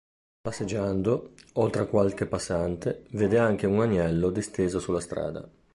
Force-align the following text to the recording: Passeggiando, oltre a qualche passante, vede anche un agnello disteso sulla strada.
Passeggiando, 0.41 1.33
oltre 1.57 1.83
a 1.83 1.85
qualche 1.85 2.25
passante, 2.25 3.03
vede 3.11 3.37
anche 3.37 3.67
un 3.67 3.81
agnello 3.81 4.31
disteso 4.31 4.79
sulla 4.79 4.99
strada. 4.99 5.47